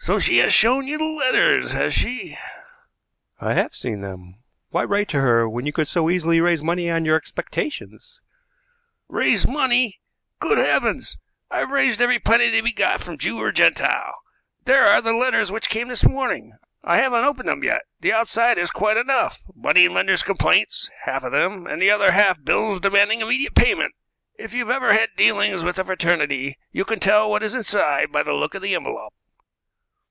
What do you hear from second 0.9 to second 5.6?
the letters, has she?" "I have seen them. Why write to her